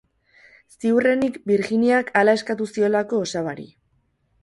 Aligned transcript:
Ziurrenik 0.77 1.37
Virginiak 1.53 2.11
hala 2.23 2.37
eskatu 2.41 2.71
ziolako 2.75 3.25
osabari. 3.29 3.73